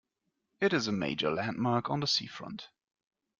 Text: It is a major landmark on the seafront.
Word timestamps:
It 0.59 0.73
is 0.73 0.87
a 0.87 0.91
major 0.91 1.29
landmark 1.29 1.91
on 1.91 1.99
the 1.99 2.07
seafront. 2.07 2.69